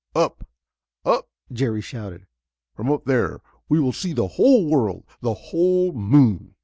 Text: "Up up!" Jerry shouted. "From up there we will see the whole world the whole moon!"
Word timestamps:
"Up 0.15 0.47
up!" 1.05 1.29
Jerry 1.53 1.79
shouted. 1.81 2.25
"From 2.73 2.91
up 2.91 3.05
there 3.05 3.39
we 3.69 3.79
will 3.79 3.93
see 3.93 4.13
the 4.13 4.29
whole 4.29 4.67
world 4.67 5.03
the 5.21 5.35
whole 5.35 5.93
moon!" 5.93 6.55